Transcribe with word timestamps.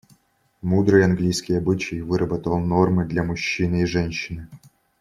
Мудрый 0.63 1.03
английский 1.05 1.53
обычай 1.53 2.01
выработал 2.01 2.59
нормы 2.59 3.05
для 3.05 3.23
мужчины 3.23 3.83
и 3.83 3.85
женщины. 3.85 4.47